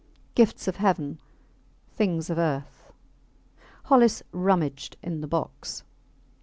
[0.33, 1.21] Gifts of heaven
[1.91, 2.91] things of earth...
[3.83, 5.83] Hollis rummaged in the box.